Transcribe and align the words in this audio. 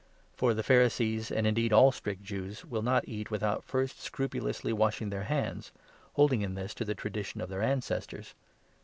(For 0.33 0.55
the 0.55 0.63
Pharisees, 0.63 1.29
and 1.29 1.43
3 1.43 1.49
indeed 1.49 1.71
all 1.71 1.91
strict 1.91 2.23
Jews, 2.23 2.65
will 2.65 2.81
not 2.81 3.07
eat 3.07 3.29
without 3.29 3.63
first 3.63 4.01
scrupulously 4.01 4.73
washing 4.73 5.11
their 5.11 5.25
hands, 5.25 5.71
holding 6.13 6.41
in 6.41 6.55
this 6.55 6.73
to 6.73 6.83
the 6.85 6.95
traditions 6.95 7.43
of 7.43 7.49
their 7.49 7.61
ancestors. 7.61 8.33